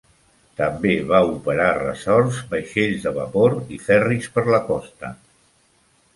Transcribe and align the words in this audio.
També 0.59 0.93
va 1.11 1.19
operar 1.33 1.67
resorts, 1.79 2.39
vaixells 2.55 3.05
de 3.09 3.13
vapor 3.19 3.57
i 3.77 3.81
ferris 3.91 4.33
per 4.39 4.47
la 4.57 4.63
costa. 4.73 5.15